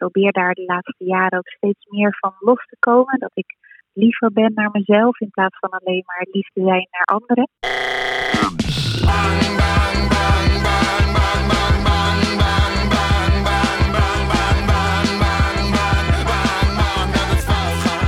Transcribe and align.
probeer 0.00 0.32
daar 0.32 0.54
de 0.54 0.64
laatste 0.64 1.04
jaren 1.04 1.38
ook 1.38 1.48
steeds 1.48 1.86
meer 1.88 2.16
van 2.20 2.32
los 2.38 2.66
te 2.66 2.76
komen. 2.78 3.18
Dat 3.18 3.30
ik 3.34 3.56
liever 3.92 4.32
ben 4.32 4.52
naar 4.54 4.70
mezelf 4.72 5.20
in 5.20 5.30
plaats 5.30 5.58
van 5.58 5.70
alleen 5.70 6.02
maar 6.06 6.26
lief 6.30 6.48
te 6.52 6.62
zijn 6.64 6.88
naar 6.90 7.04
anderen. 7.16 7.48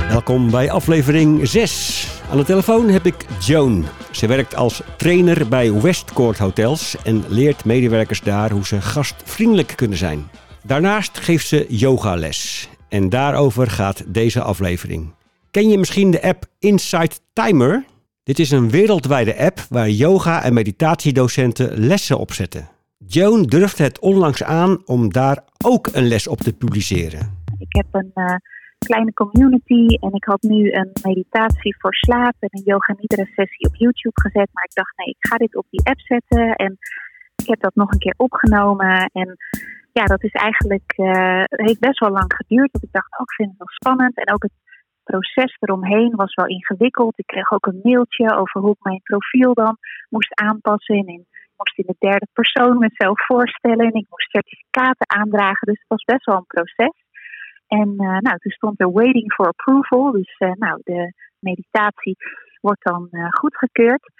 Welkom 0.09 0.51
bij 0.51 0.71
aflevering 0.71 1.47
6. 1.47 2.21
Aan 2.31 2.37
de 2.37 2.43
telefoon 2.43 2.89
heb 2.89 3.03
ik 3.05 3.25
Joan. 3.39 3.85
Ze 4.11 4.27
werkt 4.27 4.55
als 4.55 4.81
trainer 4.97 5.47
bij 5.47 5.81
Westcourt 5.81 6.37
Hotels 6.37 7.03
en 7.03 7.23
leert 7.27 7.65
medewerkers 7.65 8.21
daar 8.21 8.51
hoe 8.51 8.65
ze 8.65 8.81
gastvriendelijk 8.81 9.73
kunnen 9.75 9.97
zijn. 9.97 10.29
Daarnaast 10.65 11.17
geeft 11.17 11.47
ze 11.47 11.65
yogales. 11.69 12.69
En 12.89 13.09
daarover 13.09 13.69
gaat 13.69 14.13
deze 14.13 14.41
aflevering. 14.41 15.13
Ken 15.51 15.69
je 15.69 15.77
misschien 15.77 16.11
de 16.11 16.21
app 16.21 16.45
Insight 16.59 17.21
Timer? 17.33 17.85
Dit 18.23 18.39
is 18.39 18.51
een 18.51 18.69
wereldwijde 18.69 19.37
app 19.37 19.59
waar 19.69 19.89
yoga- 19.89 20.43
en 20.43 20.53
meditatiedocenten 20.53 21.79
lessen 21.79 22.19
op 22.19 22.31
zetten. 22.31 22.69
Joan 22.97 23.43
durfde 23.43 23.83
het 23.83 23.99
onlangs 23.99 24.43
aan 24.43 24.87
om 24.87 25.11
daar 25.11 25.43
ook 25.65 25.87
een 25.93 26.07
les 26.07 26.27
op 26.27 26.37
te 26.37 26.53
publiceren. 26.53 27.41
Ik 27.57 27.75
heb 27.75 27.85
een 27.91 28.11
uh, 28.15 28.35
kleine 28.77 29.13
community 29.13 29.95
en 29.99 30.13
ik 30.13 30.23
had 30.23 30.41
nu 30.41 30.71
een 30.71 30.91
meditatie 31.03 31.75
voor 31.79 31.93
slaap 31.93 32.35
en 32.39 32.49
een 32.51 32.63
yoga 32.65 32.95
nidra 32.97 33.25
sessie 33.25 33.67
op 33.67 33.75
YouTube 33.75 34.21
gezet. 34.21 34.49
Maar 34.51 34.63
ik 34.63 34.73
dacht 34.73 34.97
nee, 34.97 35.07
ik 35.07 35.27
ga 35.27 35.37
dit 35.37 35.55
op 35.55 35.65
die 35.69 35.85
app 35.85 35.99
zetten 35.99 36.55
en 36.55 36.77
ik 37.35 37.47
heb 37.47 37.61
dat 37.61 37.75
nog 37.75 37.91
een 37.91 37.99
keer 37.99 38.15
opgenomen 38.17 39.09
en 39.13 39.37
ja, 39.93 40.05
dat 40.05 40.23
is 40.23 40.31
eigenlijk, 40.31 40.93
uh, 40.97 41.43
heeft 41.67 41.79
best 41.79 41.99
wel 41.99 42.09
lang 42.09 42.33
geduurd. 42.35 42.71
Want 42.71 42.83
ik 42.83 42.91
dacht, 42.91 43.19
oh, 43.19 43.25
vind 43.35 43.49
het 43.49 43.57
wel 43.57 43.77
spannend. 43.79 44.17
En 44.17 44.33
ook 44.33 44.43
het 44.43 44.57
proces 45.03 45.57
eromheen 45.59 46.15
was 46.15 46.33
wel 46.33 46.47
ingewikkeld. 46.47 47.19
Ik 47.19 47.25
kreeg 47.25 47.51
ook 47.51 47.65
een 47.65 47.79
mailtje 47.83 48.35
over 48.35 48.61
hoe 48.61 48.71
ik 48.71 48.83
mijn 48.83 49.01
profiel 49.03 49.53
dan 49.53 49.77
moest 50.09 50.39
aanpassen. 50.39 50.95
En 50.95 51.07
ik 51.07 51.25
moest 51.57 51.77
in 51.77 51.85
de 51.87 51.95
derde 51.99 52.27
persoon 52.33 52.77
mezelf 52.77 53.25
voorstellen. 53.25 53.85
En 53.85 53.99
ik 54.01 54.05
moest 54.09 54.31
certificaten 54.31 55.09
aandragen. 55.09 55.67
Dus 55.67 55.79
het 55.79 55.87
was 55.95 56.03
best 56.03 56.25
wel 56.25 56.37
een 56.37 56.55
proces. 56.55 56.97
En 57.67 57.89
uh, 57.97 58.17
nou, 58.17 58.37
toen 58.37 58.51
stond 58.51 58.79
er 58.79 58.91
waiting 58.91 59.33
for 59.33 59.47
approval. 59.47 60.11
Dus 60.11 60.35
uh, 60.39 60.51
nou, 60.51 60.81
de 60.83 61.13
meditatie 61.39 62.15
wordt 62.61 62.83
dan 62.83 63.09
goedgekeurd. 63.29 64.11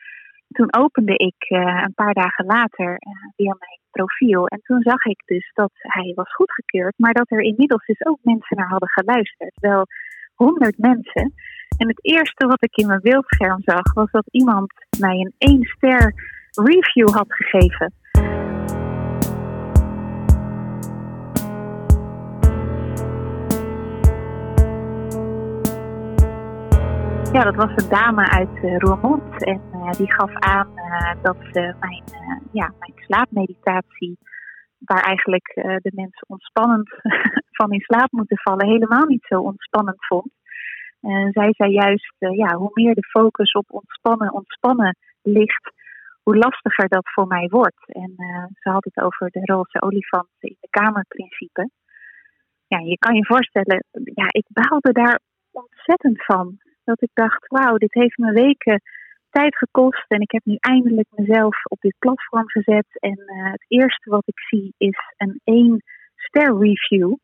Toen 0.48 0.76
opende 0.76 1.16
ik 1.18 1.50
een 1.86 1.94
paar 1.94 2.14
dagen 2.14 2.46
later 2.46 2.98
weer 3.36 3.56
mijn 3.60 3.80
profiel. 3.92 4.48
En 4.48 4.62
toen 4.62 4.82
zag 4.82 5.06
ik 5.06 5.22
dus 5.26 5.52
dat 5.54 5.72
hij 5.74 6.12
was 6.16 6.34
goedgekeurd, 6.34 6.94
maar 6.98 7.14
dat 7.14 7.32
er 7.32 7.42
inmiddels 7.42 7.86
dus 7.86 8.06
ook 8.06 8.20
mensen 8.22 8.58
naar 8.58 8.70
hadden 8.70 8.90
geluisterd. 8.90 9.54
Wel 9.60 9.86
honderd 10.36 10.78
mensen. 10.78 11.34
En 11.78 11.88
het 11.88 12.06
eerste 12.06 12.48
wat 12.48 12.64
ik 12.64 12.76
in 12.78 12.88
mijn 12.88 13.02
beeldscherm 13.02 13.62
zag, 13.62 13.94
was 13.94 14.12
dat 14.12 14.28
iemand 14.32 14.74
mij 15.00 15.16
een 15.16 15.34
één 15.38 15.64
ster 15.64 16.14
review 16.52 17.10
had 17.10 17.34
gegeven. 17.34 17.94
Ja, 27.34 27.44
dat 27.44 27.56
was 27.56 27.72
een 27.76 27.90
dame 27.90 28.30
uit 28.30 28.64
uh, 28.64 28.78
Roermond 28.78 29.44
en 29.46 29.62
die 29.92 30.14
gaf 30.14 30.34
aan 30.34 30.70
uh, 30.76 31.14
dat 31.22 31.38
ze 31.52 31.76
mijn, 31.80 32.04
ja, 32.52 32.74
mijn 32.80 32.94
slaapmeditatie, 32.96 34.18
waar 34.78 35.04
eigenlijk 35.04 35.52
de 35.56 35.92
mensen 35.96 36.28
ontspannend 36.28 36.90
van 37.60 37.72
in 37.72 37.80
slaap 37.80 38.12
moeten 38.12 38.38
vallen, 38.38 38.68
helemaal 38.68 39.06
niet 39.06 39.26
zo 39.26 39.40
ontspannend 39.40 40.06
vond. 40.06 40.32
zij 41.32 41.54
zei 41.54 41.72
juist, 41.72 42.16
ja, 42.18 42.56
hoe 42.56 42.72
meer 42.74 42.94
de 42.94 43.08
focus 43.10 43.52
op 43.52 43.66
ontspannen, 43.68 44.34
ontspannen 44.34 44.98
ligt, 45.22 45.72
hoe 46.24 46.38
lastiger 46.38 46.88
dat 46.88 47.12
voor 47.14 47.28
mij 47.28 47.48
wordt. 47.50 47.84
En 47.88 48.14
ze 48.54 48.70
had 48.70 48.84
het 48.84 49.04
over 49.04 49.30
de 49.32 49.42
roze 49.44 49.82
olifant 49.82 50.30
in 50.40 50.58
de 50.60 50.68
kamerprincipe. 50.70 51.70
Ja, 52.68 52.78
je 52.78 52.98
kan 52.98 53.16
je 53.16 53.26
voorstellen, 53.26 53.84
ja, 53.92 54.26
ik 54.28 54.46
baalde 54.48 54.92
daar 54.92 55.20
ontzettend 55.52 56.26
van 56.26 56.58
dat 56.84 57.02
ik 57.02 57.10
dacht, 57.14 57.48
wauw, 57.48 57.78
dit 57.78 57.94
heeft 57.94 58.18
me 58.18 58.32
weken 58.32 58.82
tijd 59.40 59.58
gekost 59.58 60.06
en 60.08 60.22
ik 60.22 60.32
heb 60.32 60.46
nu 60.46 60.56
eindelijk 60.60 61.08
mezelf 61.16 61.56
op 61.64 61.80
dit 61.80 61.96
platform 62.00 62.50
gezet. 62.50 62.88
En 63.00 63.20
uh, 63.20 63.52
het 63.52 63.66
eerste 63.68 64.10
wat 64.10 64.24
ik 64.26 64.40
zie 64.40 64.74
is 64.78 64.98
een 65.18 65.42
één 65.44 65.84
ster 66.16 66.58
review 66.60 67.16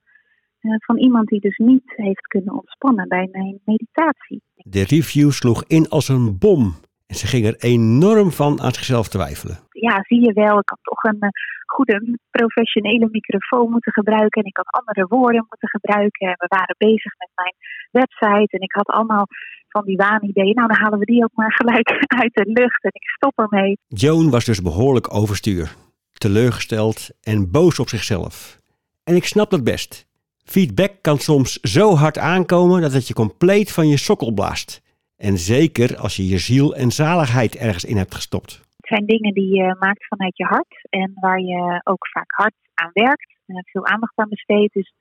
uh, 0.62 0.76
van 0.78 0.98
iemand 0.98 1.28
die 1.28 1.40
dus 1.40 1.58
niet 1.58 1.94
heeft 1.96 2.28
kunnen 2.28 2.54
ontspannen 2.54 3.08
bij 3.08 3.28
mijn 3.32 3.60
meditatie. 3.66 4.42
De 4.56 4.84
review 4.84 5.32
sloeg 5.32 5.64
in 5.68 5.90
als 5.90 6.08
een 6.08 6.38
bom. 6.40 6.74
En 7.12 7.16
ze 7.16 7.28
ging 7.28 7.46
er 7.46 7.56
enorm 7.58 8.32
van 8.32 8.62
aan 8.62 8.74
zichzelf 8.74 9.08
twijfelen. 9.08 9.58
Ja, 9.72 10.04
zie 10.08 10.22
je 10.26 10.34
wel, 10.34 10.60
ik 10.60 10.70
had 10.70 10.80
toch 10.82 11.04
een 11.04 11.18
uh, 11.20 11.30
goede 11.66 12.18
professionele 12.30 13.08
microfoon 13.12 13.72
moeten 13.72 13.94
gebruiken. 13.94 14.42
En 14.42 14.48
ik 14.48 14.58
had 14.58 14.82
andere 14.82 15.06
woorden 15.08 15.46
moeten 15.50 15.70
gebruiken. 15.70 16.28
En 16.28 16.36
we 16.38 16.46
waren 16.48 16.76
bezig 16.78 17.14
met 17.18 17.32
mijn 17.36 17.56
website. 17.92 18.58
En 18.58 18.62
ik 18.62 18.74
had 18.74 18.88
allemaal 18.88 19.28
van 19.68 19.86
die 19.86 19.98
waanideeën. 19.98 20.56
Nou, 20.56 20.68
dan 20.68 20.78
halen 20.78 21.00
we 21.00 21.06
die 21.06 21.24
ook 21.24 21.36
maar 21.36 21.54
gelijk 21.54 21.90
uit 22.22 22.34
de 22.34 22.46
lucht. 22.46 22.84
En 22.84 22.92
ik 22.94 23.10
stop 23.10 23.40
ermee. 23.40 23.78
Joan 23.88 24.30
was 24.30 24.46
dus 24.46 24.62
behoorlijk 24.62 25.14
overstuur. 25.14 25.76
Teleurgesteld 26.14 27.10
en 27.22 27.52
boos 27.52 27.80
op 27.80 27.90
zichzelf. 27.90 28.60
En 29.04 29.16
ik 29.16 29.26
snap 29.26 29.50
dat 29.50 29.64
best. 29.64 30.08
Feedback 30.44 30.92
kan 31.02 31.18
soms 31.18 31.54
zo 31.54 31.96
hard 31.96 32.18
aankomen 32.18 32.82
dat 32.82 32.94
het 32.94 33.08
je 33.08 33.14
compleet 33.14 33.72
van 33.72 33.88
je 33.88 33.98
sokkel 33.98 34.32
blaast. 34.32 34.82
En 35.20 35.38
zeker 35.38 35.98
als 35.98 36.16
je 36.16 36.28
je 36.28 36.38
ziel 36.38 36.76
en 36.76 36.92
zaligheid 36.92 37.56
ergens 37.56 37.86
in 37.86 37.98
hebt 37.98 38.16
gestopt. 38.16 38.52
Het 38.78 38.88
zijn 38.88 39.06
dingen 39.06 39.34
die 39.34 39.56
je 39.56 39.76
maakt 39.80 40.08
vanuit 40.08 40.38
je 40.38 40.44
hart 40.44 40.88
en 40.90 41.12
waar 41.16 41.40
je 41.40 41.82
ook 41.84 42.08
vaak 42.08 42.32
hard 42.32 42.54
aan 42.74 42.90
werkt 42.94 43.36
en 43.46 43.66
veel 43.66 43.86
aandacht 43.86 44.18
aan 44.18 44.30
besteedt. 44.30 44.74
Dus 44.74 44.94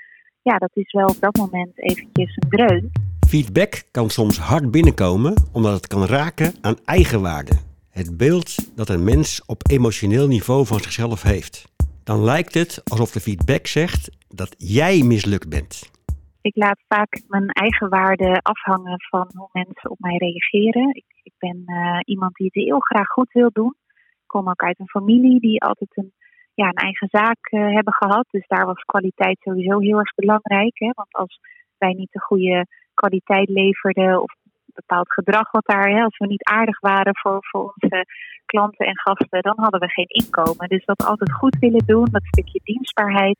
ja, 0.42 0.56
dat 0.56 0.70
is 0.72 0.92
wel 0.92 1.06
op 1.06 1.20
dat 1.20 1.36
moment 1.36 1.82
eventjes 1.82 2.36
een 2.36 2.48
dreun. 2.48 2.92
Feedback 3.28 3.82
kan 3.90 4.10
soms 4.10 4.38
hard 4.38 4.70
binnenkomen 4.70 5.34
omdat 5.52 5.74
het 5.74 5.86
kan 5.86 6.04
raken 6.04 6.52
aan 6.60 6.76
eigenwaarde. 6.84 7.52
Het 7.90 8.16
beeld 8.16 8.76
dat 8.76 8.88
een 8.88 9.04
mens 9.04 9.44
op 9.46 9.62
emotioneel 9.70 10.26
niveau 10.26 10.66
van 10.66 10.80
zichzelf 10.80 11.22
heeft. 11.22 11.64
Dan 12.04 12.24
lijkt 12.24 12.54
het 12.54 12.80
alsof 12.84 13.10
de 13.10 13.20
feedback 13.20 13.66
zegt 13.66 14.10
dat 14.28 14.54
jij 14.58 15.02
mislukt 15.02 15.48
bent. 15.48 15.97
Ik 16.40 16.56
laat 16.56 16.80
vaak 16.88 17.22
mijn 17.26 17.48
eigen 17.48 17.88
waarde 17.88 18.40
afhangen 18.42 19.00
van 19.08 19.30
hoe 19.36 19.48
mensen 19.52 19.90
op 19.90 19.98
mij 19.98 20.16
reageren. 20.16 20.88
Ik, 20.94 21.04
ik 21.22 21.32
ben 21.38 21.62
uh, 21.66 21.98
iemand 22.04 22.34
die 22.34 22.46
het 22.52 22.64
heel 22.64 22.80
graag 22.80 23.06
goed 23.06 23.32
wil 23.32 23.50
doen. 23.52 23.74
Ik 23.94 24.26
kom 24.26 24.48
ook 24.48 24.62
uit 24.62 24.78
een 24.78 24.88
familie 24.88 25.40
die 25.40 25.62
altijd 25.62 25.96
een, 25.96 26.12
ja, 26.54 26.66
een 26.66 26.74
eigen 26.74 27.08
zaak 27.10 27.50
uh, 27.50 27.74
hebben 27.74 27.94
gehad. 27.94 28.26
Dus 28.30 28.46
daar 28.46 28.66
was 28.66 28.82
kwaliteit 28.82 29.38
sowieso 29.40 29.78
heel 29.78 29.98
erg 29.98 30.14
belangrijk. 30.14 30.78
Hè? 30.78 30.90
Want 30.94 31.12
als 31.12 31.40
wij 31.78 31.92
niet 31.92 32.12
de 32.12 32.20
goede 32.20 32.66
kwaliteit 32.94 33.48
leverden 33.48 34.22
of 34.22 34.34
bepaald 34.74 35.12
gedrag 35.12 35.50
wat 35.50 35.66
daar, 35.66 35.88
hè, 35.90 36.02
als 36.02 36.18
we 36.18 36.26
niet 36.26 36.44
aardig 36.44 36.80
waren 36.80 37.16
voor, 37.16 37.38
voor 37.40 37.62
onze 37.74 38.06
klanten 38.46 38.86
en 38.86 38.98
gasten, 38.98 39.42
dan 39.42 39.58
hadden 39.58 39.80
we 39.80 39.88
geen 39.88 40.12
inkomen. 40.20 40.68
Dus 40.68 40.84
dat 40.84 41.06
altijd 41.06 41.32
goed 41.32 41.58
willen 41.58 41.86
doen, 41.86 42.08
dat 42.10 42.26
stukje 42.26 42.60
dienstbaarheid, 42.62 43.38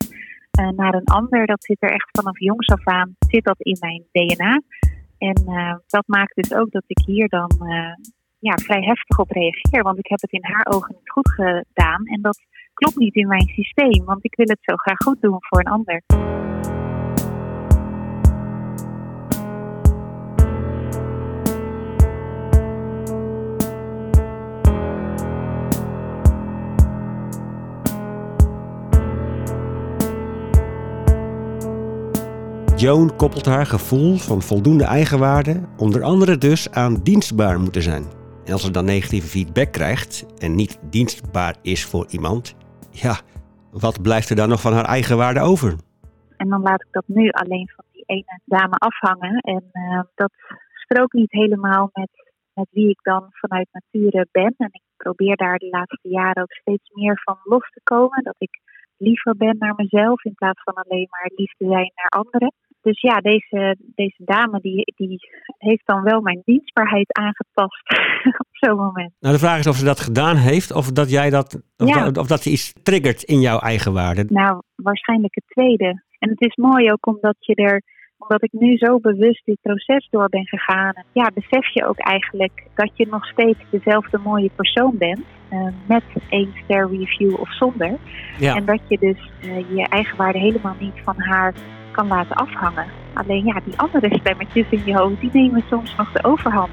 uh, 0.61 0.69
naar 0.69 0.95
een 0.95 1.05
ander. 1.05 1.47
Dat 1.47 1.65
zit 1.65 1.83
er 1.83 1.91
echt 1.91 2.09
vanaf 2.11 2.39
jongs 2.39 2.69
af 2.69 2.87
aan, 2.87 3.17
zit 3.19 3.45
dat 3.45 3.61
in 3.61 3.77
mijn 3.81 4.05
DNA. 4.13 4.63
En 5.19 5.43
uh, 5.47 5.75
dat 5.87 6.07
maakt 6.07 6.35
dus 6.35 6.55
ook 6.55 6.71
dat 6.71 6.85
ik 6.87 6.99
hier 7.07 7.29
dan 7.29 7.51
uh, 7.63 7.95
ja, 8.39 8.55
vrij 8.57 8.83
heftig 8.83 9.19
op 9.19 9.31
reageer. 9.31 9.83
Want 9.83 9.99
ik 9.99 10.07
heb 10.09 10.21
het 10.21 10.33
in 10.33 10.45
haar 10.45 10.67
ogen 10.71 10.95
niet 10.95 11.11
goed 11.11 11.31
gedaan. 11.31 12.05
En 12.05 12.21
dat 12.21 12.39
klopt 12.75 12.97
niet 12.97 13.15
in 13.15 13.29
mijn 13.29 13.47
systeem. 13.47 14.05
Want 14.05 14.25
ik 14.25 14.37
wil 14.37 14.47
het 14.49 14.63
zo 14.63 14.77
graag 14.77 14.99
goed 14.99 15.21
doen 15.21 15.37
voor 15.41 15.61
een 15.61 15.73
ander. 15.73 16.03
Joan 32.79 33.17
koppelt 33.17 33.47
haar 33.47 33.67
gevoel 33.67 34.17
van 34.17 34.43
voldoende 34.43 34.85
eigenwaarde 34.85 35.61
onder 35.77 36.03
andere 36.03 36.39
dus 36.39 36.71
aan 36.71 37.03
dienstbaar 37.03 37.61
moeten 37.61 37.83
zijn. 37.83 38.05
En 38.45 38.53
als 38.53 38.63
ze 38.63 38.71
dan 38.71 38.85
negatieve 38.85 39.27
feedback 39.27 39.73
krijgt 39.73 40.27
en 40.45 40.55
niet 40.55 40.79
dienstbaar 40.91 41.57
is 41.63 41.85
voor 41.85 42.07
iemand, 42.11 42.57
ja, 42.91 43.15
wat 43.71 44.03
blijft 44.03 44.31
er 44.31 44.37
dan 44.37 44.49
nog 44.49 44.61
van 44.61 44.73
haar 44.73 44.85
eigenwaarde 44.85 45.41
over? 45.41 45.77
En 46.37 46.49
dan 46.49 46.63
laat 46.63 46.81
ik 46.81 46.89
dat 46.91 47.05
nu 47.07 47.31
alleen 47.31 47.71
van 47.77 47.85
die 47.93 48.05
ene 48.07 48.41
dame 48.45 48.77
afhangen. 48.77 49.39
En 49.39 49.65
uh, 49.73 50.01
dat 50.15 50.33
strookt 50.73 51.13
niet 51.13 51.33
helemaal 51.33 51.91
met, 51.93 52.11
met 52.55 52.69
wie 52.71 52.89
ik 52.89 53.01
dan 53.03 53.27
vanuit 53.31 53.69
nature 53.73 54.29
ben. 54.31 54.55
En 54.59 54.69
ik 54.73 54.83
probeer 54.97 55.37
daar 55.37 55.59
de 55.59 55.69
laatste 55.71 56.09
jaren 56.09 56.43
ook 56.43 56.53
steeds 56.53 56.91
meer 56.95 57.21
van 57.25 57.39
los 57.45 57.71
te 57.71 57.81
komen. 57.85 58.25
Dat 58.25 58.37
ik 58.39 58.61
liever 58.97 59.37
ben 59.37 59.57
naar 59.59 59.75
mezelf 59.77 60.25
in 60.25 60.35
plaats 60.35 60.63
van 60.63 60.75
alleen 60.75 61.07
maar 61.11 61.31
lief 61.35 61.53
te 61.57 61.65
zijn 61.65 61.93
naar 61.95 62.23
anderen. 62.23 62.53
Dus 62.83 63.01
ja, 63.01 63.17
deze, 63.21 63.77
deze 63.95 64.23
dame 64.25 64.61
die, 64.61 64.93
die 64.97 65.19
heeft 65.59 65.87
dan 65.87 66.03
wel 66.03 66.21
mijn 66.21 66.43
dienstbaarheid 66.45 67.13
aangetast 67.19 67.83
op 68.45 68.47
zo'n 68.51 68.77
moment. 68.77 69.13
Nou, 69.21 69.35
de 69.35 69.41
vraag 69.41 69.59
is 69.59 69.67
of 69.67 69.77
ze 69.77 69.85
dat 69.85 70.01
gedaan 70.01 70.37
heeft 70.37 70.73
of 70.73 70.91
dat 70.93 71.11
jij 71.11 71.31
dat, 71.31 71.63
of, 71.77 71.89
Ja. 71.89 72.05
dat, 72.05 72.17
of 72.19 72.27
dat 72.27 72.43
ze 72.43 72.51
iets 72.51 72.73
triggert 72.83 73.23
in 73.23 73.41
jouw 73.41 73.59
eigen 73.59 73.93
waarde. 73.93 74.25
Nou, 74.29 74.63
waarschijnlijk 74.75 75.35
het 75.35 75.45
tweede. 75.47 76.03
En 76.19 76.29
het 76.31 76.41
is 76.41 76.57
mooi 76.57 76.93
ook 76.93 77.07
omdat 77.07 77.37
je 77.39 77.55
er, 77.55 77.83
omdat 78.19 78.43
ik 78.43 78.53
nu 78.53 78.77
zo 78.77 78.99
bewust 79.01 79.45
dit 79.45 79.59
proces 79.63 80.09
door 80.11 80.29
ben 80.29 80.47
gegaan. 80.47 81.05
Ja, 81.13 81.31
besef 81.35 81.75
je 81.75 81.87
ook 81.87 81.99
eigenlijk 81.99 82.67
dat 82.75 82.91
je 82.95 83.07
nog 83.11 83.27
steeds 83.27 83.59
dezelfde 83.71 84.19
mooie 84.19 84.51
persoon 84.57 84.99
bent. 84.99 85.21
eh, 85.51 85.67
met 85.87 86.03
één 86.29 86.53
ster 86.65 86.89
review 86.91 87.41
of 87.41 87.55
zonder. 87.55 87.97
Ja. 88.39 88.55
En 88.55 88.65
dat 88.65 88.81
je 88.89 88.99
dus 88.99 89.31
eh, 89.43 89.77
je 89.77 89.87
eigen 89.89 90.17
waarde 90.17 90.39
helemaal 90.39 90.77
niet 90.81 91.01
van 91.05 91.15
haar 91.21 91.55
kan 91.99 92.07
laten 92.07 92.37
afhangen. 92.37 92.87
Alleen 93.15 93.45
ja, 93.45 93.61
die 93.65 93.79
andere 93.79 94.19
stemmetjes 94.21 94.67
in 94.71 94.83
je 94.85 94.97
hoofd, 94.97 95.21
die 95.21 95.31
nemen 95.33 95.65
soms 95.71 95.95
nog 95.97 96.13
de 96.13 96.25
overhand. 96.25 96.71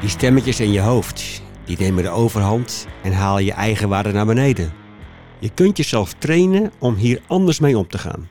Die 0.00 0.10
stemmetjes 0.10 0.60
in 0.60 0.72
je 0.72 0.80
hoofd, 0.80 1.42
die 1.64 1.78
nemen 1.78 2.02
de 2.02 2.10
overhand 2.10 2.86
en 3.02 3.12
halen 3.12 3.44
je 3.44 3.52
eigen 3.52 3.88
waarde 3.88 4.12
naar 4.12 4.26
beneden. 4.26 4.72
Je 5.38 5.50
kunt 5.54 5.76
jezelf 5.76 6.12
trainen 6.12 6.72
om 6.78 6.94
hier 6.94 7.22
anders 7.26 7.60
mee 7.60 7.78
om 7.78 7.88
te 7.88 7.98
gaan. 7.98 8.28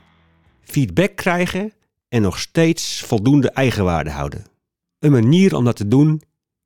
Feedback 0.61 1.15
krijgen 1.15 1.73
en 2.09 2.21
nog 2.21 2.39
steeds 2.39 3.01
voldoende 3.01 3.51
eigenwaarde 3.51 4.09
houden. 4.09 4.45
Een 4.99 5.11
manier 5.11 5.55
om 5.55 5.65
dat 5.65 5.75
te 5.75 5.87
doen 5.87 6.21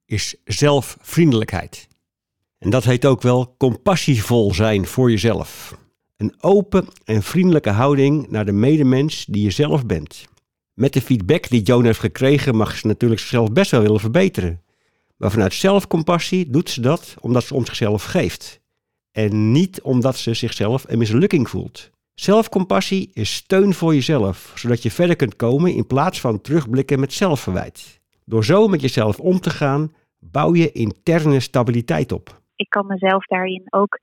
is 0.05 0.35
zelfvriendelijkheid. 0.43 1.87
En 2.65 2.71
dat 2.71 2.83
heet 2.83 3.05
ook 3.05 3.21
wel 3.21 3.55
compassievol 3.57 4.53
zijn 4.53 4.85
voor 4.85 5.11
jezelf. 5.11 5.77
Een 6.17 6.33
open 6.39 6.87
en 7.03 7.23
vriendelijke 7.23 7.69
houding 7.69 8.29
naar 8.29 8.45
de 8.45 8.51
medemens 8.51 9.25
die 9.25 9.43
je 9.43 9.51
zelf 9.51 9.85
bent. 9.85 10.25
Met 10.73 10.93
de 10.93 11.01
feedback 11.01 11.49
die 11.49 11.61
Joan 11.61 11.85
heeft 11.85 11.99
gekregen 11.99 12.55
mag 12.55 12.77
ze 12.77 12.87
natuurlijk 12.87 13.21
zichzelf 13.21 13.51
best 13.51 13.71
wel 13.71 13.81
willen 13.81 13.99
verbeteren. 13.99 14.61
Maar 15.17 15.31
vanuit 15.31 15.53
zelfcompassie 15.53 16.49
doet 16.49 16.69
ze 16.69 16.81
dat 16.81 17.15
omdat 17.19 17.43
ze 17.43 17.53
om 17.53 17.65
zichzelf 17.65 18.03
geeft. 18.03 18.59
En 19.11 19.51
niet 19.51 19.81
omdat 19.81 20.17
ze 20.17 20.33
zichzelf 20.33 20.85
een 20.87 20.97
mislukking 20.97 21.49
voelt. 21.49 21.89
Zelfcompassie 22.13 23.09
is 23.13 23.33
steun 23.33 23.73
voor 23.73 23.93
jezelf, 23.93 24.51
zodat 24.55 24.83
je 24.83 24.91
verder 24.91 25.15
kunt 25.15 25.35
komen 25.35 25.73
in 25.73 25.87
plaats 25.87 26.19
van 26.19 26.41
terugblikken 26.41 26.99
met 26.99 27.13
zelfverwijt. 27.13 27.99
Door 28.23 28.45
zo 28.45 28.67
met 28.67 28.81
jezelf 28.81 29.19
om 29.19 29.39
te 29.39 29.49
gaan, 29.49 29.93
bouw 30.19 30.55
je 30.55 30.71
interne 30.71 31.39
stabiliteit 31.39 32.11
op. 32.11 32.43
ik 32.55 32.69
kan 32.69 32.87
mezelf 32.87 33.25
daarin 33.25 33.63
ook 33.69 33.99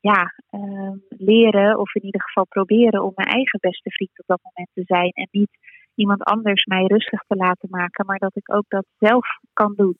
ja, 0.00 0.34
ehm, 0.50 0.96
leren, 1.08 1.78
of 1.78 1.94
in 1.94 2.04
ieder 2.04 2.22
geval 2.22 2.46
proberen 2.46 3.02
om 3.02 3.12
mijn 3.14 3.28
eigen 3.28 3.60
beste 3.60 3.90
vriend 3.90 4.18
op 4.18 4.26
dat 4.26 4.40
moment 4.42 4.68
te 4.74 4.82
zijn. 4.86 5.10
En 5.10 5.28
niet 5.30 5.50
iemand 5.94 6.22
anders 6.22 6.64
mij 6.64 6.84
rustig 6.86 7.22
te 7.26 7.36
laten 7.36 7.68
maken, 7.70 8.06
maar 8.06 8.18
dat 8.18 8.36
ik 8.36 8.54
ook 8.54 8.64
dat 8.68 8.84
zelf 8.98 9.26
kan 9.52 9.74
doen. 9.76 9.96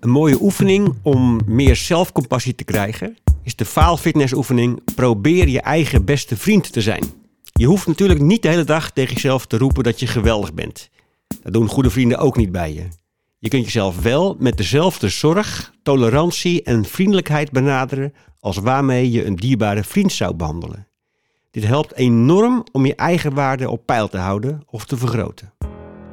Een 0.00 0.10
mooie 0.10 0.38
oefening 0.40 0.94
om 1.02 1.40
meer 1.46 1.76
zelfcompassie 1.76 2.54
te 2.54 2.64
krijgen 2.64 3.16
is 3.42 3.56
de 3.56 3.64
faalfitnessoefening 3.64 4.94
Probeer 4.94 5.48
je 5.48 5.60
eigen 5.60 6.04
beste 6.04 6.36
vriend 6.36 6.72
te 6.72 6.80
zijn. 6.80 7.04
Je 7.52 7.66
hoeft 7.66 7.86
natuurlijk 7.86 8.20
niet 8.20 8.42
de 8.42 8.48
hele 8.48 8.64
dag 8.64 8.90
tegen 8.90 9.14
jezelf 9.14 9.46
te 9.46 9.58
roepen 9.58 9.84
dat 9.84 10.00
je 10.00 10.06
geweldig 10.06 10.54
bent. 10.54 10.90
Dat 11.42 11.52
doen 11.52 11.68
goede 11.68 11.90
vrienden 11.90 12.18
ook 12.18 12.36
niet 12.36 12.52
bij 12.52 12.72
je. 12.72 12.88
Je 13.38 13.48
kunt 13.48 13.64
jezelf 13.64 14.02
wel 14.02 14.36
met 14.38 14.56
dezelfde 14.56 15.08
zorg, 15.08 15.72
tolerantie 15.82 16.62
en 16.62 16.84
vriendelijkheid 16.84 17.50
benaderen 17.50 18.12
als 18.40 18.56
waarmee 18.56 19.10
je 19.10 19.24
een 19.24 19.36
dierbare 19.36 19.84
vriend 19.84 20.12
zou 20.12 20.34
behandelen. 20.34 20.88
Dit 21.50 21.64
helpt 21.64 21.94
enorm 21.94 22.64
om 22.72 22.86
je 22.86 22.94
eigen 22.94 23.34
waarde 23.34 23.70
op 23.70 23.86
peil 23.86 24.08
te 24.08 24.18
houden 24.18 24.62
of 24.66 24.84
te 24.84 24.96
vergroten. 24.96 25.52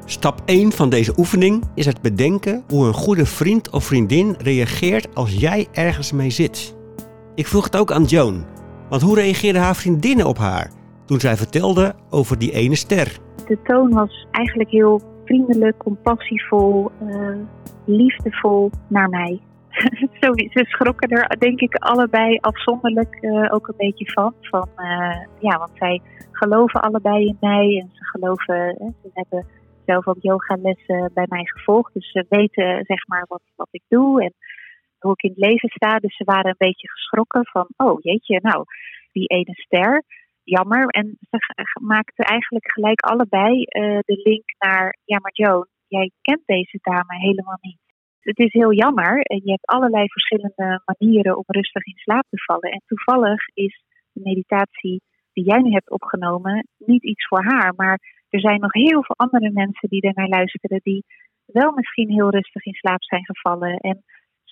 Stap 0.05 0.41
1 0.45 0.71
van 0.71 0.89
deze 0.89 1.13
oefening 1.17 1.63
is 1.75 1.85
het 1.85 2.01
bedenken 2.01 2.63
hoe 2.67 2.85
een 2.85 2.93
goede 2.93 3.25
vriend 3.25 3.69
of 3.69 3.83
vriendin 3.83 4.35
reageert 4.37 5.15
als 5.15 5.33
jij 5.33 5.67
ergens 5.71 6.11
mee 6.11 6.29
zit. 6.29 6.75
Ik 7.35 7.47
vroeg 7.47 7.63
het 7.63 7.77
ook 7.77 7.91
aan 7.91 8.03
Joan, 8.03 8.45
want 8.89 9.01
hoe 9.01 9.15
reageerden 9.15 9.61
haar 9.61 9.75
vriendinnen 9.75 10.25
op 10.25 10.37
haar 10.37 10.71
toen 11.05 11.19
zij 11.19 11.37
vertelde 11.37 11.95
over 12.09 12.37
die 12.37 12.51
ene 12.51 12.75
ster? 12.75 13.17
De 13.47 13.59
toon 13.63 13.93
was 13.93 14.27
eigenlijk 14.31 14.69
heel 14.69 15.12
vriendelijk, 15.25 15.77
compassievol, 15.77 16.91
eh, 16.99 17.37
liefdevol 17.85 18.71
naar 18.87 19.09
mij. 19.09 19.39
Zo, 20.21 20.33
ze 20.33 20.65
schrokken 20.67 21.09
er 21.09 21.39
denk 21.39 21.59
ik 21.59 21.75
allebei 21.75 22.37
afzonderlijk 22.41 23.15
eh, 23.21 23.53
ook 23.53 23.67
een 23.67 23.77
beetje 23.77 24.11
van. 24.11 24.33
van 24.41 24.69
eh, 24.75 25.25
ja, 25.39 25.57
want 25.57 25.71
zij 25.73 26.01
geloven 26.31 26.81
allebei 26.81 27.25
in 27.25 27.37
mij 27.39 27.79
en 27.81 27.89
ze 27.93 28.05
geloven, 28.05 28.75
ze 29.01 29.09
hebben 29.13 29.45
zelf 29.85 30.07
ook 30.07 30.21
yogalessen 30.21 31.11
bij 31.13 31.25
mij 31.29 31.45
gevolgd. 31.45 31.93
Dus 31.93 32.11
ze 32.11 32.25
weten 32.29 32.85
zeg 32.85 33.07
maar 33.07 33.25
wat, 33.27 33.41
wat 33.55 33.67
ik 33.71 33.83
doe 33.87 34.23
en 34.23 34.33
hoe 34.99 35.11
ik 35.11 35.23
in 35.23 35.29
het 35.29 35.39
leven 35.39 35.69
sta. 35.69 35.99
Dus 35.99 36.15
ze 36.15 36.23
waren 36.23 36.49
een 36.49 36.67
beetje 36.67 36.89
geschrokken 36.89 37.45
van, 37.45 37.67
oh 37.77 38.01
jeetje, 38.01 38.39
nou, 38.41 38.63
die 39.11 39.27
ene 39.27 39.53
ster, 39.53 40.03
jammer. 40.43 40.87
En 40.87 41.17
ze 41.29 41.79
maakten 41.81 42.25
eigenlijk 42.25 42.71
gelijk 42.71 43.01
allebei 43.01 43.63
eh, 43.63 43.99
de 43.99 44.21
link 44.23 44.43
naar, 44.59 44.97
ja 45.05 45.19
maar 45.19 45.33
Joan, 45.33 45.67
jij 45.87 46.11
kent 46.21 46.41
deze 46.45 46.79
dame 46.81 47.17
helemaal 47.19 47.57
niet. 47.61 47.81
Het 48.19 48.39
is 48.39 48.53
heel 48.53 48.73
jammer. 48.73 49.21
en 49.21 49.41
Je 49.43 49.51
hebt 49.51 49.65
allerlei 49.65 50.07
verschillende 50.07 50.81
manieren 50.85 51.37
om 51.37 51.43
rustig 51.47 51.85
in 51.85 51.97
slaap 51.97 52.25
te 52.29 52.43
vallen. 52.43 52.71
En 52.71 52.81
toevallig 52.85 53.47
is 53.53 53.83
de 54.11 54.21
meditatie 54.23 55.01
die 55.33 55.43
jij 55.43 55.59
nu 55.61 55.71
hebt 55.71 55.91
opgenomen 55.91 56.67
niet 56.77 57.03
iets 57.03 57.27
voor 57.27 57.43
haar. 57.43 57.73
Maar 57.75 58.25
er 58.29 58.39
zijn 58.39 58.59
nog 58.59 58.73
heel 58.73 59.03
veel 59.03 59.15
andere 59.15 59.51
mensen 59.51 59.89
die 59.89 60.01
er 60.01 60.13
naar 60.13 60.27
luisteren 60.27 60.79
die 60.83 61.03
wel 61.45 61.71
misschien 61.71 62.09
heel 62.09 62.29
rustig 62.29 62.65
in 62.65 62.73
slaap 62.73 63.03
zijn 63.03 63.25
gevallen. 63.25 63.77
En 63.77 64.03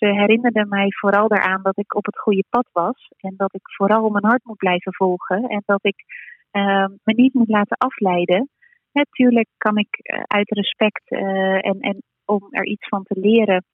ze 0.01 0.07
herinnerden 0.07 0.69
mij 0.69 0.88
vooral 0.89 1.27
daaraan 1.27 1.62
dat 1.62 1.77
ik 1.77 1.95
op 1.95 2.06
het 2.06 2.19
goede 2.19 2.44
pad 2.50 2.68
was. 2.71 3.12
En 3.18 3.33
dat 3.38 3.53
ik 3.53 3.62
vooral 3.63 4.09
mijn 4.09 4.25
hart 4.25 4.44
moet 4.44 4.57
blijven 4.57 4.94
volgen. 4.94 5.44
En 5.44 5.63
dat 5.65 5.86
ik 5.86 6.03
eh, 6.51 6.86
me 7.03 7.13
niet 7.13 7.33
moet 7.33 7.50
laten 7.50 7.77
afleiden. 7.77 8.50
Natuurlijk 8.92 9.50
kan 9.57 9.77
ik 9.77 9.98
eh, 9.98 10.21
uit 10.27 10.50
respect 10.50 11.03
eh, 11.06 11.65
en, 11.65 11.80
en 11.80 12.03
om 12.25 12.48
er 12.50 12.65
iets 12.65 12.88
van 12.88 13.03
te 13.03 13.19
leren, 13.19 13.65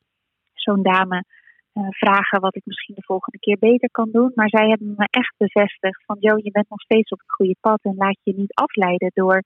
zo'n 0.53 0.83
dame 0.83 1.23
eh, 1.73 1.87
vragen 1.89 2.41
wat 2.41 2.55
ik 2.55 2.65
misschien 2.65 2.95
de 2.95 3.09
volgende 3.11 3.39
keer 3.39 3.57
beter 3.59 3.89
kan 3.91 4.09
doen. 4.11 4.31
Maar 4.35 4.49
zij 4.49 4.67
hebben 4.67 4.93
me 4.97 5.07
echt 5.09 5.33
bevestigd 5.37 6.03
van, 6.05 6.17
Jo, 6.19 6.37
je 6.37 6.51
bent 6.51 6.69
nog 6.69 6.81
steeds 6.81 7.11
op 7.11 7.19
het 7.19 7.31
goede 7.31 7.55
pad 7.61 7.79
en 7.81 7.95
laat 7.95 8.19
je 8.23 8.33
niet 8.35 8.53
afleiden 8.53 9.11
door, 9.13 9.41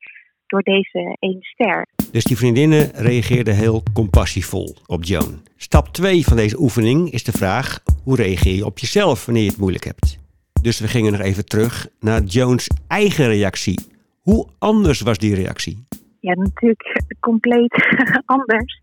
door 0.52 0.62
deze 0.62 1.16
één 1.20 1.42
ster. 1.42 1.88
Dus 2.12 2.24
die 2.24 2.38
vriendinnen 2.38 2.92
reageerden 2.92 3.56
heel 3.56 3.84
compassievol 3.94 4.76
op 4.86 5.04
Joan. 5.04 5.42
Stap 5.56 5.88
2 5.88 6.24
van 6.24 6.38
deze 6.38 6.60
oefening 6.60 7.12
is 7.12 7.24
de 7.24 7.32
vraag: 7.32 7.80
hoe 8.04 8.16
reageer 8.16 8.56
je 8.56 8.66
op 8.66 8.80
jezelf 8.80 9.26
wanneer 9.26 9.44
je 9.44 9.50
het 9.50 9.60
moeilijk 9.60 9.84
hebt? 9.84 10.20
Dus 10.62 10.80
we 10.80 10.88
gingen 10.88 11.12
nog 11.12 11.22
even 11.22 11.46
terug 11.46 11.88
naar 12.00 12.22
Joans 12.22 12.68
eigen 12.88 13.28
reactie. 13.28 13.80
Hoe 14.22 14.48
anders 14.60 15.02
was 15.02 15.18
die 15.18 15.36
reactie? 15.36 15.86
Ja, 16.20 16.34
natuurlijk 16.34 17.04
compleet 17.30 17.74
anders. 18.36 18.80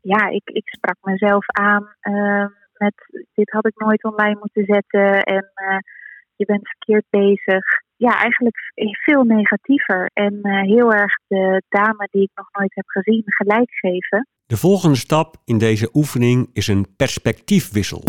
Ja, 0.00 0.28
ik, 0.28 0.42
ik 0.44 0.68
sprak 0.68 0.96
mezelf 1.02 1.46
aan 1.46 1.94
eh, 2.00 2.46
met 2.78 2.94
dit 3.34 3.50
had 3.50 3.66
ik 3.66 3.72
nooit 3.76 4.04
online 4.04 4.36
moeten 4.40 4.64
zetten 4.64 5.22
en 5.22 5.50
eh, 5.54 5.78
je 6.36 6.44
bent 6.44 6.68
verkeerd 6.68 7.04
bezig. 7.10 7.64
Ja, 8.06 8.20
eigenlijk 8.20 8.72
veel 9.04 9.22
negatiever 9.22 10.10
en 10.12 10.38
eh, 10.42 10.60
heel 10.60 10.92
erg 10.92 11.12
de 11.26 11.62
dame 11.68 12.08
die 12.10 12.22
ik 12.22 12.30
nog 12.34 12.48
nooit 12.52 12.74
heb 12.74 12.84
gezien 12.86 13.22
gelijk 13.24 13.70
geven. 13.70 14.28
De 14.46 14.56
volgende 14.56 14.96
stap 14.96 15.36
in 15.44 15.58
deze 15.58 15.90
oefening 15.92 16.50
is 16.52 16.68
een 16.68 16.86
perspectiefwissel. 16.96 18.02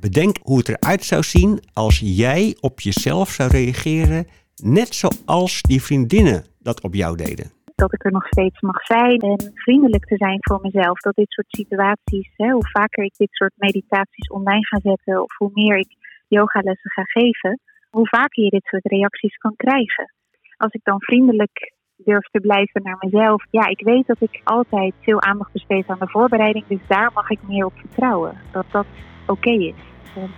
Bedenk 0.00 0.36
hoe 0.42 0.58
het 0.58 0.68
eruit 0.68 1.04
zou 1.04 1.22
zien 1.22 1.60
als 1.72 2.00
jij 2.04 2.56
op 2.60 2.80
jezelf 2.80 3.28
zou 3.28 3.50
reageren, 3.50 4.26
net 4.62 4.94
zoals 4.94 5.62
die 5.62 5.82
vriendinnen 5.82 6.44
dat 6.58 6.82
op 6.82 6.94
jou 6.94 7.16
deden. 7.16 7.50
Dat 7.74 7.92
ik 7.92 8.04
er 8.04 8.12
nog 8.12 8.26
steeds 8.26 8.60
mag 8.60 8.82
zijn 8.84 9.18
en 9.18 9.52
vriendelijk 9.54 10.04
te 10.04 10.16
zijn 10.16 10.38
voor 10.40 10.60
mezelf. 10.62 11.00
Dat 11.00 11.14
dit 11.14 11.30
soort 11.30 11.46
situaties, 11.50 12.30
hè, 12.36 12.50
hoe 12.50 12.68
vaker 12.72 13.04
ik 13.04 13.16
dit 13.16 13.32
soort 13.32 13.52
meditaties 13.56 14.28
online 14.28 14.66
ga 14.66 14.80
zetten 14.82 15.22
of 15.22 15.36
hoe 15.36 15.50
meer 15.52 15.76
ik 15.76 15.96
yogalessen 16.28 16.90
ga 16.90 17.02
geven, 17.02 17.60
hoe 17.90 18.08
vaker 18.08 18.44
je 18.44 18.50
dit 18.50 18.64
soort 18.64 18.86
reacties 18.86 19.36
kan 19.36 19.54
krijgen. 19.56 20.12
Als 20.56 20.72
ik 20.72 20.80
dan 20.84 21.02
vriendelijk 21.02 21.72
durf 21.96 22.26
te 22.30 22.40
blijven 22.40 22.82
naar 22.82 22.96
mezelf, 22.98 23.44
ja, 23.50 23.66
ik 23.66 23.80
weet 23.80 24.06
dat 24.06 24.20
ik 24.20 24.40
altijd 24.44 24.94
veel 25.00 25.22
aandacht 25.22 25.52
besteed 25.52 25.88
aan 25.88 25.98
de 25.98 26.08
voorbereiding, 26.08 26.66
dus 26.66 26.86
daar 26.86 27.10
mag 27.14 27.30
ik 27.30 27.38
meer 27.42 27.64
op 27.64 27.72
vertrouwen. 27.76 28.40
Dat 28.52 28.66
dat 28.70 28.86
oké 29.26 29.50
is. 29.50 29.74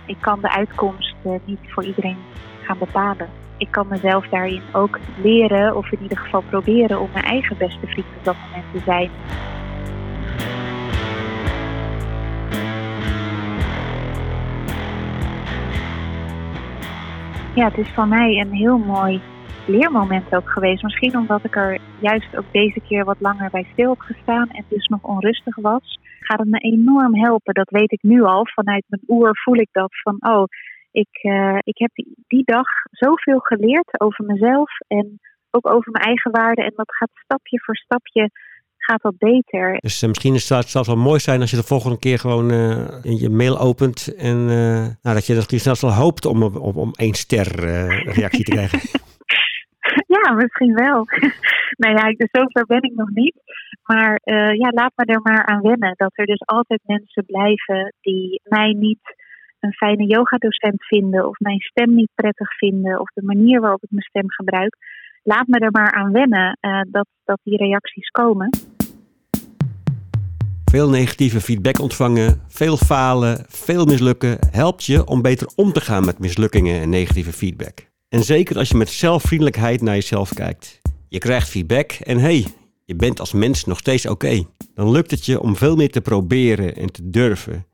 Ik 0.05 0.17
kan 0.19 0.41
de 0.41 0.51
uitkomst 0.51 1.15
eh, 1.23 1.31
niet 1.45 1.59
voor 1.67 1.83
iedereen 1.83 2.17
gaan 2.61 2.77
bepalen. 2.77 3.29
Ik 3.57 3.71
kan 3.71 3.87
mezelf 3.87 4.27
daarin 4.27 4.61
ook 4.73 4.99
leren, 5.23 5.75
of 5.75 5.91
in 5.91 6.01
ieder 6.01 6.17
geval 6.17 6.41
proberen 6.41 6.99
om 6.99 7.09
mijn 7.13 7.25
eigen 7.25 7.57
beste 7.57 7.87
vriend 7.87 8.07
op 8.17 8.23
dat 8.23 8.35
moment 8.35 8.65
te 8.73 8.79
zijn. 8.79 9.09
Ja, 17.55 17.65
het 17.65 17.77
is 17.77 17.93
voor 17.93 18.07
mij 18.07 18.39
een 18.39 18.53
heel 18.53 18.77
mooi 18.77 19.21
leermoment 19.67 20.35
ook 20.35 20.49
geweest. 20.49 20.83
Misschien 20.83 21.17
omdat 21.17 21.43
ik 21.43 21.55
er 21.55 21.79
juist 21.99 22.37
ook 22.37 22.51
deze 22.51 22.79
keer 22.87 23.05
wat 23.05 23.19
langer 23.19 23.49
bij 23.49 23.67
stil 23.71 23.89
heb 23.89 23.99
gestaan 23.99 24.49
en 24.49 24.65
dus 24.69 24.87
nog 24.87 25.03
onrustig 25.03 25.55
was. 25.55 25.99
Gaat 26.19 26.39
het 26.39 26.47
me 26.47 26.57
enorm 26.57 27.15
helpen. 27.15 27.53
Dat 27.53 27.69
weet 27.69 27.91
ik 27.91 28.01
nu 28.01 28.23
al. 28.23 28.47
Vanuit 28.53 28.83
mijn 28.87 29.03
oer 29.07 29.29
voel 29.43 29.55
ik 29.55 29.69
dat 29.71 29.91
van 30.01 30.17
oh, 30.19 30.43
ik, 30.91 31.23
uh, 31.23 31.57
ik 31.63 31.77
heb 31.77 31.89
die, 31.93 32.13
die 32.27 32.43
dag 32.45 32.67
zoveel 32.91 33.39
geleerd 33.39 33.99
over 33.99 34.25
mezelf 34.25 34.69
en 34.87 35.19
ook 35.51 35.69
over 35.69 35.91
mijn 35.91 36.05
eigen 36.05 36.31
waarden. 36.31 36.65
En 36.65 36.73
dat 36.75 36.95
gaat 36.95 37.09
stapje 37.13 37.59
voor 37.59 37.75
stapje 37.75 38.29
gaat 38.83 39.01
dat 39.01 39.17
beter. 39.17 39.77
Dus 39.79 40.01
uh, 40.01 40.09
misschien 40.09 40.33
is 40.33 40.49
het 40.49 40.69
zelfs 40.69 40.87
wel 40.87 40.97
mooi 40.97 41.19
zijn 41.19 41.41
als 41.41 41.51
je 41.51 41.57
de 41.57 41.63
volgende 41.63 41.99
keer 41.99 42.19
gewoon 42.19 42.51
uh, 42.51 42.87
in 43.01 43.17
je 43.17 43.29
mail 43.29 43.59
opent 43.59 44.15
en 44.15 44.37
uh, 44.37 44.87
nou, 45.01 45.15
dat 45.15 45.25
je 45.25 45.35
dat 45.35 45.49
zelfs 45.49 45.81
wel 45.81 45.93
hoopt 45.93 46.25
om, 46.25 46.43
om, 46.43 46.77
om 46.77 46.91
één 46.95 47.13
ster 47.13 47.47
reactie 48.13 48.43
te 48.43 48.51
krijgen. 48.51 48.79
ja, 50.15 50.31
misschien 50.31 50.73
wel. 50.73 51.05
nou 51.81 51.95
ja, 51.95 52.13
dus 52.17 52.29
zover 52.31 52.65
ben 52.65 52.81
ik 52.81 52.95
nog 52.95 53.09
niet. 53.09 53.35
Maar 53.83 54.21
ja, 54.55 54.69
laat 54.69 54.91
me 54.95 55.05
er 55.05 55.21
maar 55.21 55.45
aan 55.45 55.61
wennen 55.61 55.93
dat 55.97 56.11
er 56.13 56.25
dus 56.25 56.45
altijd 56.45 56.81
mensen 56.85 57.25
blijven 57.25 57.93
die 58.01 58.41
mij 58.43 58.71
niet 58.71 59.15
een 59.59 59.73
fijne 59.73 60.05
yogadocent 60.05 60.85
vinden 60.85 61.27
of 61.27 61.39
mijn 61.39 61.59
stem 61.59 61.95
niet 61.95 62.11
prettig 62.15 62.57
vinden 62.57 62.99
of 62.99 63.09
de 63.09 63.23
manier 63.23 63.61
waarop 63.61 63.83
ik 63.83 63.91
mijn 63.91 64.05
stem 64.09 64.31
gebruik. 64.31 64.75
Laat 65.23 65.47
me 65.47 65.59
er 65.59 65.71
maar 65.71 65.91
aan 65.91 66.11
wennen 66.11 66.57
uh, 66.61 66.81
dat, 66.91 67.07
dat 67.23 67.39
die 67.43 67.57
reacties 67.57 68.09
komen. 68.09 68.49
Veel 70.65 70.89
negatieve 70.89 71.41
feedback 71.41 71.79
ontvangen, 71.79 72.41
veel 72.47 72.77
falen, 72.77 73.45
veel 73.47 73.85
mislukken 73.85 74.37
helpt 74.51 74.85
je 74.85 75.05
om 75.05 75.21
beter 75.21 75.51
om 75.55 75.73
te 75.73 75.81
gaan 75.81 76.05
met 76.05 76.19
mislukkingen 76.19 76.81
en 76.81 76.89
negatieve 76.89 77.33
feedback. 77.33 77.89
En 78.09 78.23
zeker 78.23 78.57
als 78.57 78.69
je 78.69 78.77
met 78.77 78.89
zelfvriendelijkheid 78.89 79.81
naar 79.81 79.95
jezelf 79.95 80.33
kijkt. 80.33 80.81
Je 81.07 81.17
krijgt 81.17 81.49
feedback 81.49 81.91
en 81.91 82.17
hey, 82.17 82.45
je 82.85 82.95
bent 82.95 83.19
als 83.19 83.33
mens 83.33 83.65
nog 83.65 83.77
steeds 83.77 84.05
oké. 84.05 84.43
Dan 84.73 84.91
lukt 84.91 85.11
het 85.11 85.25
je 85.25 85.41
om 85.41 85.55
veel 85.55 85.75
meer 85.75 85.89
te 85.89 86.01
proberen 86.01 86.75
en 86.75 86.91
te 86.91 87.09
durven. 87.09 87.65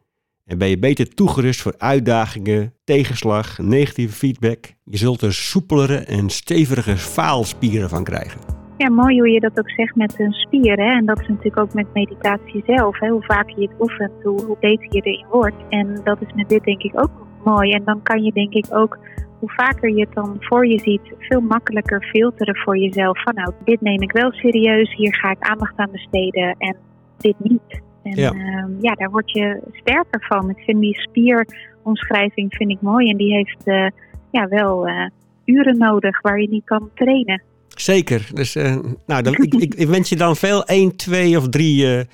En 0.48 0.58
ben 0.58 0.70
je 0.70 0.80
beter 0.80 1.14
toegerust 1.14 1.62
voor 1.62 1.76
uitdagingen, 1.78 2.74
tegenslag, 2.84 3.58
negatieve 3.58 4.14
feedback. 4.14 4.66
Je 4.84 4.98
zult 4.98 5.22
er 5.22 5.34
soepelere 5.34 5.98
en 5.98 6.30
stevige 6.30 6.98
faalspieren 6.98 7.90
van 7.90 8.04
krijgen. 8.04 8.40
Ja, 8.78 8.90
mooi 8.90 9.20
hoe 9.20 9.30
je 9.30 9.40
dat 9.40 9.60
ook 9.60 9.70
zegt 9.70 9.96
met 9.96 10.20
een 10.20 10.32
spier. 10.32 10.78
Hè? 10.78 10.92
En 10.92 11.06
dat 11.06 11.20
is 11.20 11.28
natuurlijk 11.28 11.58
ook 11.58 11.74
met 11.74 11.94
meditatie 11.94 12.64
zelf. 12.66 13.00
Hè? 13.00 13.10
Hoe 13.10 13.24
vaker 13.24 13.60
je 13.60 13.68
het 13.68 13.82
oefent, 13.82 14.12
hoe, 14.24 14.42
hoe 14.46 14.58
beter 14.60 14.88
je 14.90 15.02
erin 15.02 15.26
wordt. 15.32 15.56
En 15.70 16.02
dat 16.04 16.22
is 16.22 16.34
met 16.36 16.50
dit 16.50 16.64
denk 16.64 16.82
ik 16.82 17.00
ook 17.00 17.28
mooi. 17.44 17.72
En 17.72 17.84
dan 17.84 18.02
kan 18.04 18.24
je 18.24 18.32
denk 18.32 18.54
ik 18.54 18.66
ook, 18.70 18.98
hoe 19.40 19.52
vaker 19.52 19.90
je 19.90 20.00
het 20.00 20.14
dan 20.14 20.36
voor 20.40 20.68
je 20.68 20.80
ziet, 20.80 21.14
veel 21.20 21.42
makkelijker 21.42 22.04
filteren 22.04 22.56
voor 22.56 22.78
jezelf. 22.78 23.24
Van 23.24 23.34
nou, 23.36 23.52
dit 23.64 23.82
neem 23.82 24.02
ik 24.02 24.12
wel 24.12 24.32
serieus, 24.32 24.96
hier 24.96 25.16
ga 25.16 25.32
ik 25.32 25.50
aandacht 25.50 25.78
aan 25.78 25.92
besteden 25.92 26.56
en 26.58 26.76
dit 27.18 27.36
niet. 27.40 27.86
En 28.12 28.22
ja. 28.22 28.34
Uh, 28.34 28.66
ja, 28.80 28.94
daar 28.94 29.10
word 29.10 29.32
je 29.32 29.62
sterker 29.72 30.26
van. 30.28 30.50
Ik 30.50 30.64
vind 30.66 30.82
die 30.82 31.00
spieromschrijving 31.00 32.54
vind 32.54 32.70
ik 32.70 32.82
mooi. 32.82 33.10
En 33.10 33.18
die 33.18 33.34
heeft 33.34 33.62
uh, 33.66 33.88
ja, 34.32 34.48
wel 34.48 34.88
uh, 34.88 35.06
uren 35.46 35.78
nodig 35.78 36.22
waar 36.22 36.42
je 36.42 36.50
niet 36.50 36.66
kan 36.66 36.90
trainen. 36.96 37.44
Zeker. 37.68 38.30
Dus 38.34 38.56
uh, 38.56 38.76
nou, 39.06 39.22
dan, 39.24 39.34
ik, 39.34 39.54
ik, 39.54 39.76
ik, 39.76 39.88
wens 39.88 40.10
je 40.10 40.16
dan 40.16 40.36
veel 40.36 40.66
1, 40.66 40.96
2 40.96 41.38
of 41.38 41.50
3 41.50 42.06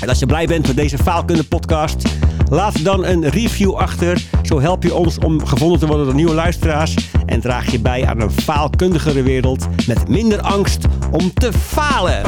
En 0.00 0.08
als 0.08 0.18
je 0.18 0.26
blij 0.26 0.46
bent 0.46 0.66
met 0.66 0.76
deze 0.76 0.98
Faalkunde 0.98 1.44
podcast, 1.44 2.08
laat 2.50 2.84
dan 2.84 3.04
een 3.04 3.28
review 3.28 3.74
achter. 3.74 4.22
Zo 4.42 4.60
help 4.60 4.82
je 4.82 4.94
ons 4.94 5.18
om 5.18 5.46
gevonden 5.46 5.78
te 5.78 5.86
worden 5.86 6.06
door 6.06 6.14
nieuwe 6.14 6.34
luisteraars 6.34 6.94
en 7.26 7.40
draag 7.40 7.70
je 7.70 7.80
bij 7.80 8.06
aan 8.06 8.20
een 8.20 8.30
faalkundigere 8.30 9.22
wereld 9.22 9.66
met 9.86 10.08
minder 10.08 10.40
angst 10.40 10.84
om 11.10 11.32
te 11.32 11.52
falen. 11.52 12.22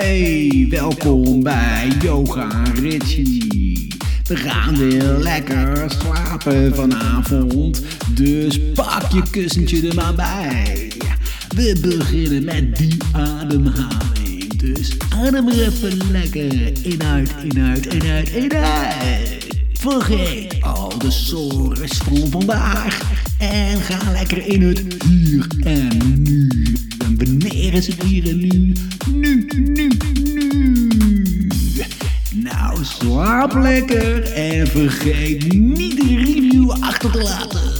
Hey, 0.00 0.66
welkom 0.70 1.42
bij 1.42 1.92
Yoga 2.02 2.62
Richie. 2.74 3.94
We 4.26 4.36
gaan 4.36 4.76
weer 4.76 5.02
lekker 5.02 5.90
slapen 5.90 6.74
vanavond, 6.74 7.82
dus 8.14 8.60
pak 8.74 9.10
je 9.12 9.22
kussentje 9.30 9.88
er 9.88 9.94
maar 9.94 10.14
bij. 10.14 10.92
We 11.48 11.78
beginnen 11.80 12.44
met 12.44 12.76
die 12.76 12.96
ademhaling, 13.12 14.56
dus 14.56 14.96
adem 15.16 15.48
er 15.48 15.60
even 15.60 16.10
lekker 16.10 16.72
in 16.82 17.02
uit, 17.02 17.34
in 17.42 17.60
uit, 17.60 17.86
in 17.86 18.02
uit, 18.10 18.30
in 18.30 18.54
uit. 18.54 19.46
Vergeet 19.72 20.56
al 20.60 20.98
de 20.98 21.10
sores 21.10 21.96
van 21.96 22.30
vandaag 22.30 23.00
en 23.38 23.80
ga 23.80 24.12
lekker 24.12 24.46
in 24.46 24.62
het 24.62 24.82
hier 25.04 25.46
en 25.64 26.22
nu. 26.22 26.50
Wanneer 27.20 27.74
is 27.74 27.86
het 27.86 28.02
hier 28.02 28.28
en 28.28 28.38
nu? 28.38 28.72
Nu, 29.14 29.46
nu, 29.56 29.90
nu. 30.34 31.48
Nou, 32.34 32.84
slaap 32.84 33.54
lekker 33.54 34.32
en 34.32 34.66
vergeet 34.66 35.52
niet 35.52 35.96
de 35.96 36.16
review 36.16 36.70
achter 36.70 37.10
te 37.10 37.18
laten. 37.18 37.79